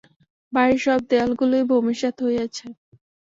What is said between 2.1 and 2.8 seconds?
হয়েছে।